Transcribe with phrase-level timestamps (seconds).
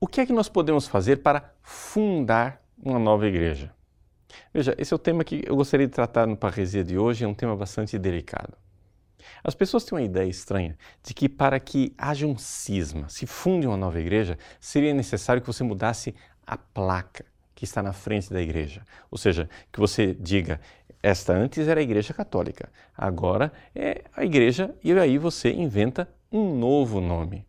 [0.00, 3.72] o que é que nós podemos fazer para fundar uma nova igreja?
[4.52, 7.28] Veja, esse é o tema que eu gostaria de tratar no Parresia de hoje, é
[7.28, 8.56] um tema bastante delicado.
[9.42, 13.66] As pessoas têm uma ideia estranha de que para que haja um cisma, se funde
[13.66, 16.14] uma nova igreja, seria necessário que você mudasse
[16.46, 17.24] a placa
[17.54, 18.82] que está na frente da igreja.
[19.10, 20.60] Ou seja, que você diga,
[21.02, 26.56] esta antes era a igreja católica, agora é a igreja, e aí você inventa um
[26.56, 27.46] novo nome.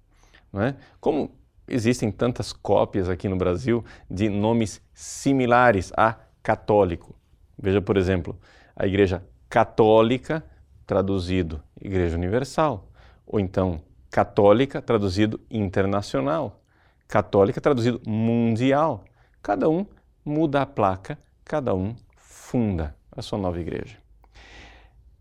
[0.52, 0.76] Não é?
[1.00, 1.32] Como
[1.70, 7.16] existem tantas cópias aqui no Brasil de nomes similares a católico.
[7.58, 8.38] Veja, por exemplo,
[8.76, 10.44] a Igreja Católica,
[10.86, 12.90] traduzido Igreja Universal,
[13.26, 16.62] ou então Católica, traduzido Internacional,
[17.08, 19.04] Católica, traduzido Mundial.
[19.42, 19.86] Cada um
[20.26, 23.98] muda a placa, cada um funda a sua nova igreja.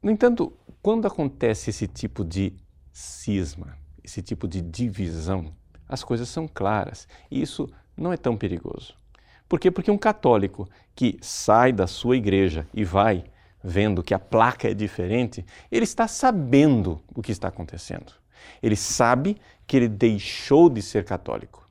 [0.03, 2.55] No entanto, quando acontece esse tipo de
[2.93, 5.53] cisma, esse tipo de divisão,
[5.89, 8.95] as coisas são claras e isso não é tão perigoso.
[9.49, 9.71] Por quê?
[9.71, 13.25] Porque um católico que sai da sua igreja e vai
[13.63, 18.13] vendo que a placa é diferente, ele está sabendo o que está acontecendo.
[18.63, 19.37] Ele sabe
[19.67, 21.69] que ele deixou de ser católico.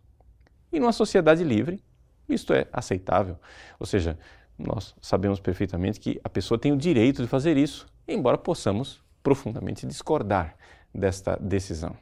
[0.72, 1.82] E numa sociedade livre,
[2.28, 3.38] isto é aceitável.
[3.80, 4.18] Ou seja,
[4.58, 9.86] nós sabemos perfeitamente que a pessoa tem o direito de fazer isso, embora possamos profundamente
[9.86, 10.56] discordar
[10.94, 11.96] desta decisão.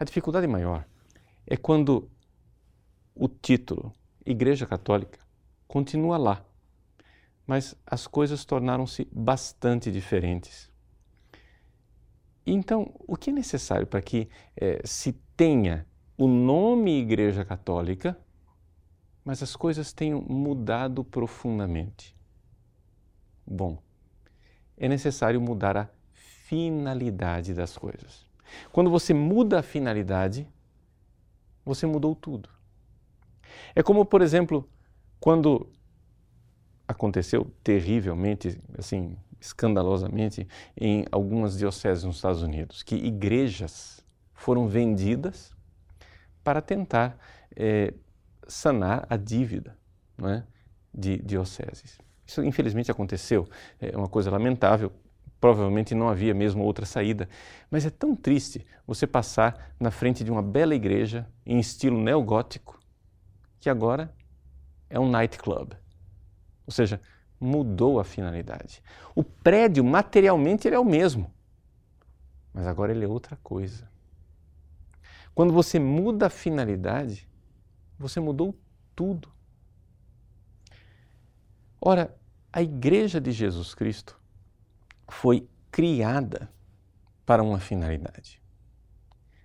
[0.00, 0.86] A dificuldade maior
[1.46, 2.10] é quando
[3.14, 3.92] o título
[4.24, 5.18] Igreja Católica
[5.68, 6.42] continua lá,
[7.46, 10.72] mas as coisas tornaram-se bastante diferentes.
[12.46, 18.18] Então, o que é necessário para que eh, se tenha o nome Igreja Católica,
[19.22, 22.16] mas as coisas tenham mudado profundamente?
[23.46, 23.76] Bom,
[24.78, 28.29] é necessário mudar a finalidade das coisas.
[28.72, 30.46] Quando você muda a finalidade,
[31.64, 32.48] você mudou tudo.
[33.74, 34.68] É como, por exemplo,
[35.18, 35.68] quando
[36.86, 40.46] aconteceu terrivelmente, assim, escandalosamente,
[40.76, 45.54] em algumas dioceses nos Estados Unidos, que igrejas foram vendidas
[46.42, 47.18] para tentar
[47.54, 47.94] é,
[48.46, 49.76] sanar a dívida
[50.22, 50.42] é,
[50.92, 51.98] de dioceses.
[52.26, 53.48] Isso infelizmente aconteceu,
[53.80, 54.92] é uma coisa lamentável,
[55.40, 57.28] provavelmente não havia mesmo outra saída.
[57.70, 62.78] Mas é tão triste você passar na frente de uma bela igreja em estilo neogótico
[63.58, 64.14] que agora
[64.88, 65.74] é um nightclub.
[66.66, 67.00] Ou seja,
[67.40, 68.82] mudou a finalidade.
[69.14, 71.32] O prédio materialmente ele é o mesmo,
[72.52, 73.88] mas agora ele é outra coisa.
[75.34, 77.26] Quando você muda a finalidade,
[77.98, 78.54] você mudou
[78.94, 79.30] tudo.
[81.80, 82.14] Ora,
[82.52, 84.19] a Igreja de Jesus Cristo
[85.10, 86.50] foi criada
[87.26, 88.40] para uma finalidade.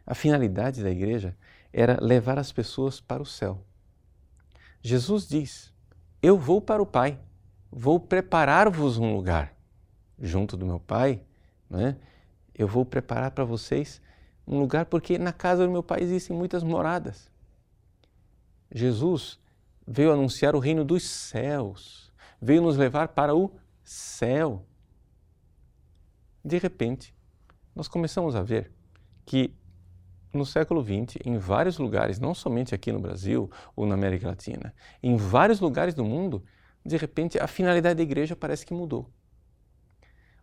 [0.05, 1.35] A finalidade da igreja
[1.73, 3.63] era levar as pessoas para o céu.
[4.81, 5.73] Jesus diz:
[6.21, 7.19] Eu vou para o Pai,
[7.71, 9.53] vou preparar-vos um lugar.
[10.17, 11.21] Junto do meu Pai,
[11.69, 11.97] né?
[12.53, 14.01] eu vou preparar para vocês
[14.47, 17.29] um lugar, porque na casa do meu Pai existem muitas moradas.
[18.71, 19.39] Jesus
[19.85, 23.51] veio anunciar o reino dos céus, veio nos levar para o
[23.83, 24.65] céu
[26.45, 27.15] de repente,
[27.75, 28.71] nós começamos a ver
[29.25, 29.51] que
[30.31, 34.71] no século XX, em vários lugares, não somente aqui no Brasil ou na América Latina,
[35.01, 36.43] em vários lugares do mundo,
[36.85, 39.11] de repente a finalidade da igreja parece que mudou.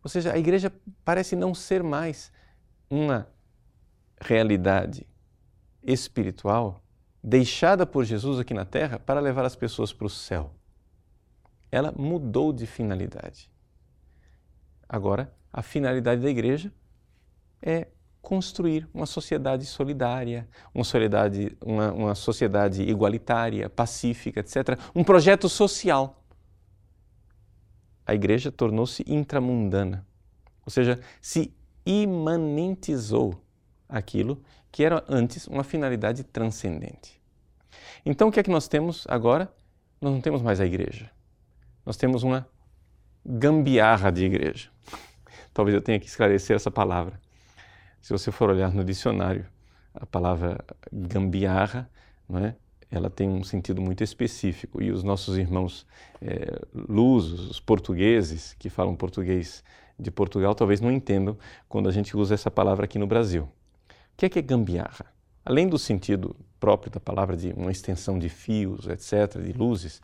[0.03, 0.73] Ou seja, a igreja
[1.05, 2.33] parece não ser mais
[2.91, 3.29] uma
[4.21, 5.07] realidade
[5.85, 6.83] espiritual
[7.23, 10.53] deixada por Jesus aqui na terra para levar as pessoas para o céu.
[11.71, 13.49] Ela mudou de finalidade.
[14.89, 16.73] Agora, a finalidade da igreja
[17.61, 17.89] é
[18.23, 24.79] construir uma sociedade solidária, uma sociedade, uma, uma sociedade igualitária, pacífica, etc.
[24.95, 26.25] Um projeto social.
[28.07, 30.07] A igreja tornou-se intramundana,
[30.65, 33.45] ou seja, se imanentizou
[33.89, 37.21] aquilo que era antes uma finalidade transcendente.
[38.07, 39.53] Então o que é que nós temos agora?
[40.01, 41.11] Nós não temos mais a igreja.
[41.85, 42.49] Nós temos uma
[43.25, 44.71] gambiarra de igreja.
[45.53, 47.21] Talvez eu tenha que esclarecer essa palavra.
[48.01, 49.47] Se você for olhar no dicionário,
[49.95, 50.59] a palavra
[50.93, 51.89] gambiarra,
[52.29, 52.55] não é?
[52.93, 54.83] ela tem um sentido muito específico.
[54.83, 55.87] E os nossos irmãos
[56.21, 59.65] é, lusos, os portugueses, que falam português
[59.99, 61.37] de Portugal, talvez não entendam
[61.69, 63.45] quando a gente usa essa palavra aqui no Brasil.
[63.45, 65.07] O que é, que é gambiarra?
[65.45, 70.03] Além do sentido próprio da palavra de uma extensão de fios, etc., de luzes,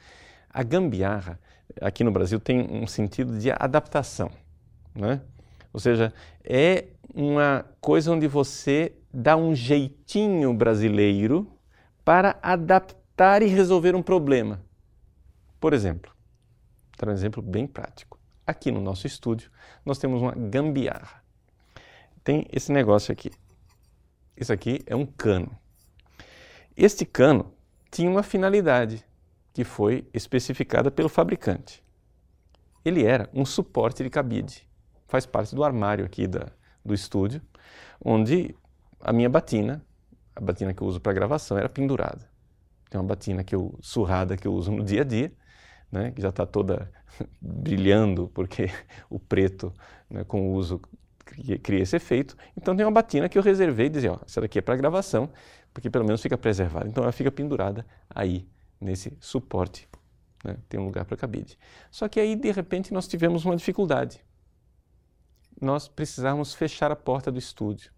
[0.49, 1.39] a gambiarra
[1.81, 4.31] aqui no Brasil tem um sentido de adaptação.
[4.94, 5.21] Né?
[5.73, 6.12] Ou seja,
[6.44, 11.50] é uma coisa onde você dá um jeitinho brasileiro
[12.05, 14.62] para adaptar e resolver um problema.
[15.61, 16.12] Por exemplo,
[16.99, 18.19] dar um exemplo bem prático.
[18.47, 19.50] Aqui no nosso estúdio,
[19.85, 21.23] nós temos uma gambiarra.
[22.23, 23.31] Tem esse negócio aqui.
[24.37, 25.50] Isso aqui é um cano.
[26.76, 27.53] Este cano
[27.91, 29.05] tinha uma finalidade
[29.53, 31.82] que foi especificada pelo fabricante.
[32.85, 34.68] Ele era um suporte de cabide.
[35.08, 36.46] Faz parte do armário aqui da,
[36.84, 37.43] do estúdio,
[38.05, 38.55] onde
[39.00, 39.84] a minha batina,
[40.37, 42.28] a batina que eu uso para gravação, era pendurada.
[42.90, 45.32] Tem uma batina que eu, surrada que eu uso no dia a dia,
[45.90, 46.90] né, que já está toda
[47.40, 48.70] brilhando porque
[49.08, 49.72] o preto
[50.08, 50.81] né, com o uso
[51.62, 52.37] cria esse efeito.
[52.56, 55.31] Então tem uma batina que eu reservei e dizia, ó, essa daqui é para gravação,
[55.72, 56.88] porque pelo menos fica preservada.
[56.88, 58.49] Então ela fica pendurada aí
[58.81, 59.88] nesse suporte,
[60.44, 61.58] né, tem um lugar para cabide.
[61.90, 64.22] Só que aí de repente nós tivemos uma dificuldade.
[65.60, 67.93] Nós precisávamos fechar a porta do estúdio.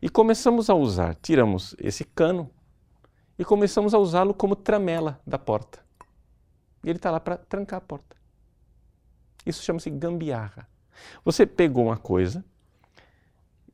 [0.00, 2.50] E começamos a usar, tiramos esse cano
[3.38, 5.84] e começamos a usá-lo como tramela da porta.
[6.84, 8.16] E ele está lá para trancar a porta.
[9.44, 10.68] Isso chama-se gambiarra.
[11.24, 12.44] Você pegou uma coisa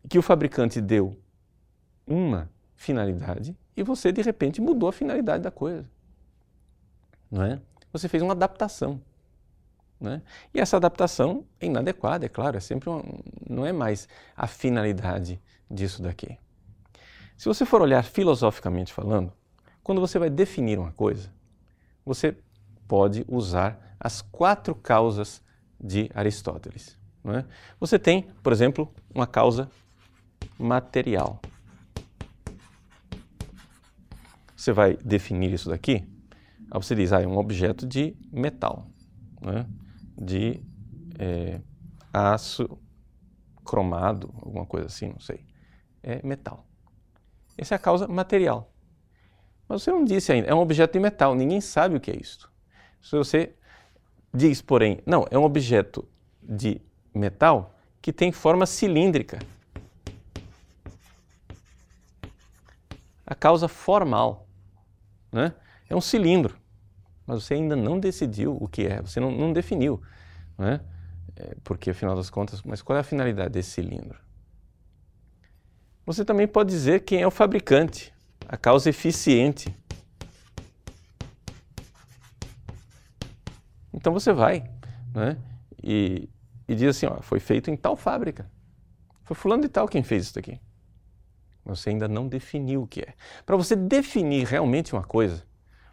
[0.09, 1.19] que o fabricante deu
[2.07, 5.89] uma finalidade e você de repente mudou a finalidade da coisa.
[7.31, 7.61] Não é?
[7.93, 9.01] Você fez uma adaptação.
[10.03, 10.21] Né?
[10.53, 13.05] E essa adaptação é inadequada, é claro, é sempre uma,
[13.49, 15.41] não é mais a finalidade
[15.71, 16.37] disso daqui.
[17.39, 19.33] Se você for olhar filosoficamente falando,
[19.81, 21.33] quando você vai definir uma coisa,
[22.05, 22.37] você
[22.89, 25.41] pode usar as quatro causas
[25.81, 26.99] de Aristóteles.
[27.25, 27.45] É?
[27.79, 29.71] Você tem, por exemplo, uma causa
[30.59, 31.41] material.
[34.57, 36.05] Você vai definir isso daqui,
[36.73, 38.87] você diz, ah, é um objeto de metal,
[39.43, 39.82] é?
[40.17, 40.63] De
[41.19, 41.61] é,
[42.13, 42.79] aço
[43.65, 45.47] cromado, alguma coisa assim, não sei.
[46.03, 46.67] É metal.
[47.57, 48.73] Essa é a causa material.
[49.69, 52.17] Mas você não disse ainda, é um objeto de metal, ninguém sabe o que é
[52.17, 52.51] isso.
[53.01, 53.55] Se você
[54.33, 56.09] diz, porém, não, é um objeto
[56.43, 56.81] de
[57.15, 59.39] metal que tem forma cilíndrica.
[63.25, 64.47] A causa formal
[65.31, 65.55] né?
[65.89, 66.57] é um cilindro,
[67.27, 70.01] mas você ainda não decidiu o que é, você não, não definiu.
[70.59, 70.81] Né?
[71.37, 74.19] É, porque, afinal das contas, mas qual é a finalidade desse cilindro?
[76.05, 78.13] Você também pode dizer quem é o fabricante,
[78.49, 79.75] a causa eficiente.
[83.95, 84.69] Então você vai
[85.15, 85.39] né?
[85.83, 86.29] e,
[86.67, 88.51] e diz assim, ó, foi feito em tal fábrica.
[89.23, 90.61] Foi fulano de tal quem fez isso aqui.
[91.65, 93.15] Você ainda não definiu o que é.
[93.47, 95.45] Para você definir realmente uma coisa,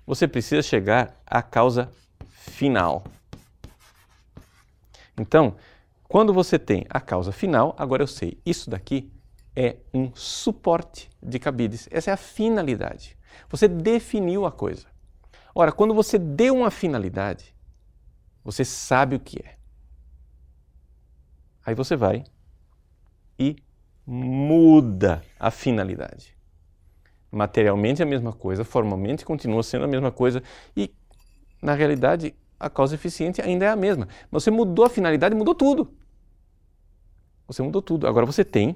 [0.10, 1.92] você precisa chegar à causa
[2.30, 3.04] final.
[5.16, 5.56] Então,
[6.08, 9.14] quando você tem a causa final, agora eu sei, isso daqui
[9.56, 11.88] é um suporte de cabides.
[11.92, 13.16] Essa é a finalidade.
[13.50, 14.88] Você definiu a coisa.
[15.54, 17.56] Ora, quando você deu uma finalidade,
[18.44, 19.58] você sabe o que é.
[21.64, 22.24] Aí você vai
[23.38, 23.58] e
[24.08, 26.39] muda a finalidade.
[27.32, 30.42] Materialmente é a mesma coisa, formalmente continua sendo a mesma coisa
[30.76, 30.92] e,
[31.62, 34.08] na realidade, a causa eficiente ainda é a mesma.
[34.32, 35.94] Você mudou a finalidade, mudou tudo.
[37.48, 38.08] Você mudou tudo.
[38.08, 38.76] Agora você tem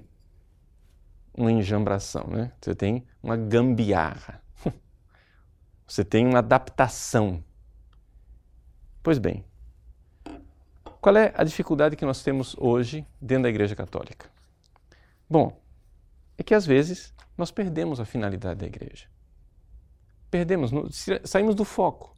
[1.36, 2.52] uma enjambração, né?
[2.62, 4.42] Você tem uma gambiarra.
[5.88, 7.44] Você tem uma adaptação.
[9.02, 9.44] Pois bem,
[11.02, 14.30] qual é a dificuldade que nós temos hoje dentro da Igreja Católica?
[15.30, 15.60] Bom,
[16.38, 19.08] é que às vezes nós perdemos a finalidade da igreja.
[20.30, 20.72] Perdemos,
[21.24, 22.18] saímos do foco,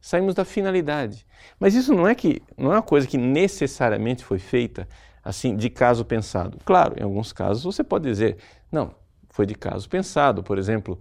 [0.00, 1.26] saímos da finalidade.
[1.58, 4.88] Mas isso não é que não é uma coisa que necessariamente foi feita
[5.22, 6.58] assim de caso pensado.
[6.64, 8.38] Claro, em alguns casos você pode dizer,
[8.70, 8.94] não,
[9.30, 10.42] foi de caso pensado.
[10.42, 10.98] Por exemplo,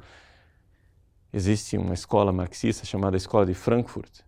[1.34, 4.22] existe uma escola marxista chamada Escola de Frankfurt.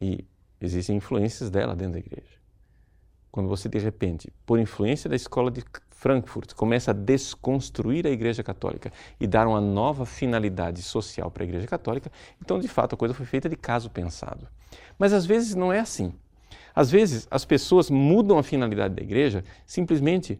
[0.00, 0.26] E
[0.64, 2.38] Existem influências dela dentro da igreja.
[3.30, 5.62] Quando você, de repente, por influência da escola de
[6.04, 11.46] Frankfurt, começa a desconstruir a Igreja Católica e dar uma nova finalidade social para a
[11.46, 14.46] Igreja Católica, então, de fato, a coisa foi feita de caso pensado.
[14.98, 16.12] Mas às vezes não é assim.
[16.74, 20.38] Às vezes as pessoas mudam a finalidade da igreja simplesmente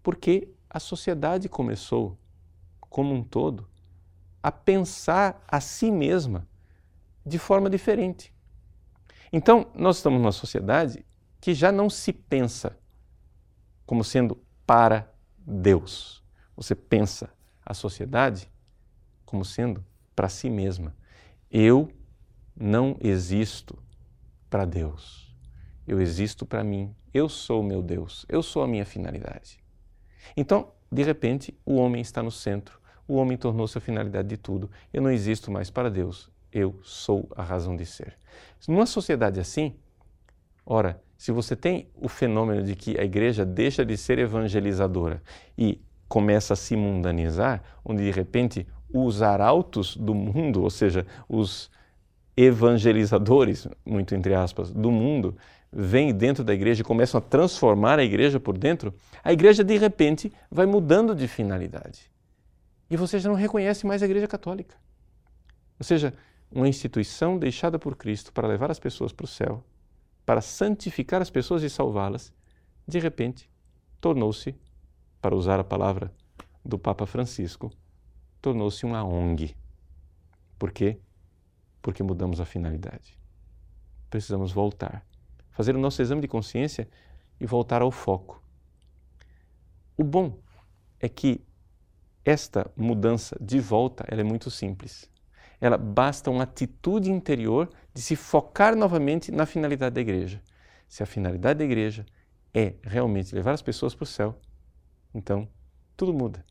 [0.00, 2.16] porque a sociedade começou,
[2.78, 3.66] como um todo,
[4.40, 6.46] a pensar a si mesma
[7.26, 8.32] de forma diferente.
[9.32, 11.04] Então, nós estamos numa sociedade
[11.40, 12.78] que já não se pensa
[13.84, 16.22] como sendo para Deus.
[16.54, 17.30] Você pensa
[17.64, 18.52] a sociedade
[19.24, 19.82] como sendo
[20.14, 20.94] para si mesma.
[21.50, 21.90] Eu
[22.54, 23.82] não existo
[24.50, 25.34] para Deus.
[25.86, 26.94] Eu existo para mim.
[27.14, 28.26] Eu sou o meu Deus.
[28.28, 29.58] Eu sou a minha finalidade.
[30.36, 34.70] Então, de repente, o homem está no centro, o homem tornou-se a finalidade de tudo.
[34.92, 38.18] Eu não existo mais para Deus, eu sou a razão de ser.
[38.68, 39.74] Numa sociedade assim,
[40.66, 45.20] ora, se você tem o fenômeno de que a igreja deixa de ser evangelizadora
[45.58, 51.70] e começa a se mundanizar, onde de repente os arautos do mundo, ou seja, os
[52.36, 55.36] evangelizadores, muito entre aspas, do mundo,
[55.72, 59.76] vêm dentro da igreja e começam a transformar a igreja por dentro, a igreja de
[59.76, 62.10] repente vai mudando de finalidade.
[62.88, 64.76] E você já não reconhece mais a igreja católica.
[65.78, 66.14] Ou seja,
[66.50, 69.62] uma instituição deixada por Cristo para levar as pessoas para o céu,
[70.28, 72.34] para santificar as pessoas e salvá-las,
[72.86, 73.50] de repente
[73.98, 74.54] tornou-se,
[75.22, 76.12] para usar a palavra
[76.62, 77.72] do Papa Francisco,
[78.38, 79.56] tornou-se uma ONG.
[80.58, 81.00] Por quê?
[81.80, 83.18] Porque mudamos a finalidade.
[84.10, 85.02] Precisamos voltar,
[85.50, 86.86] fazer o nosso exame de consciência
[87.40, 88.42] e voltar ao foco.
[89.96, 90.38] O bom
[91.00, 91.40] é que
[92.22, 95.10] esta mudança de volta ela é muito simples
[95.60, 100.40] ela basta uma atitude interior de se focar novamente na finalidade da igreja.
[100.88, 102.06] Se a finalidade da igreja
[102.54, 104.38] é realmente levar as pessoas para o céu,
[105.12, 105.48] então
[105.96, 106.44] tudo muda.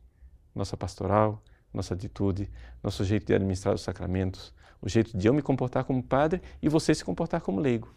[0.54, 1.42] Nossa pastoral,
[1.74, 2.50] nossa atitude,
[2.84, 6.70] nosso jeito de administrar os sacramentos, o jeito de eu me comportar como padre e
[6.70, 7.94] você se comportar como leigo.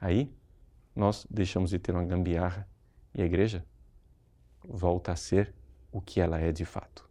[0.00, 0.32] Aí
[0.94, 2.66] nós deixamos de ter uma gambiarra
[3.14, 3.64] e a igreja
[4.66, 5.54] volta a ser
[5.92, 7.08] o que ela é de fato.